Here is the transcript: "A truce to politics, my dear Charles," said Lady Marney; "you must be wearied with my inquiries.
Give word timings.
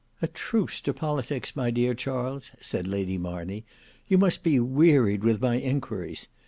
"A 0.19 0.25
truce 0.25 0.81
to 0.81 0.95
politics, 0.95 1.55
my 1.55 1.69
dear 1.69 1.93
Charles," 1.93 2.49
said 2.59 2.87
Lady 2.87 3.19
Marney; 3.19 3.65
"you 4.07 4.17
must 4.17 4.41
be 4.41 4.59
wearied 4.59 5.23
with 5.23 5.39
my 5.39 5.59
inquiries. 5.59 6.27